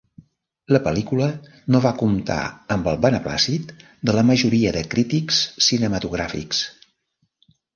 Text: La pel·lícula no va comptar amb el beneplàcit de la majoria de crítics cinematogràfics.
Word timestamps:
La 0.75 0.79
pel·lícula 0.85 1.27
no 1.75 1.81
va 1.83 1.91
comptar 1.99 2.37
amb 2.77 2.89
el 2.93 2.97
beneplàcit 3.07 3.75
de 4.09 4.17
la 4.19 4.25
majoria 4.33 4.73
de 4.79 4.83
crítics 4.95 5.43
cinematogràfics. 5.69 6.65